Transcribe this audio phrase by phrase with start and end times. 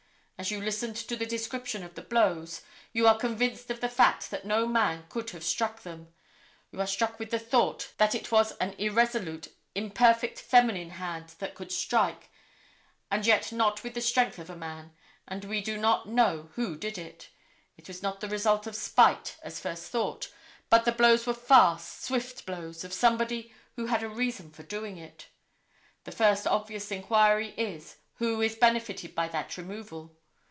[0.41, 2.61] As you listened to the description of the blows,
[2.93, 6.11] you are convinced of the fact that no man could have struck them.
[6.71, 11.53] You are struck with the thought that it was an irresolute, imperfect feminine hand that
[11.53, 12.31] could strike,
[13.11, 14.95] and yet not with the strength of a man,
[15.27, 17.29] and we do not know who did it.
[17.77, 20.33] It was not the result of spite as first thought,
[20.71, 24.97] but the blows were fast, swift blows of somebody who had a reason for doing
[24.97, 25.27] it.
[26.05, 30.17] The first obvious inquiry is, who is benefited by that removal.